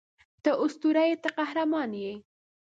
[0.43, 2.13] ته اسطوره یې ته قهرمان یې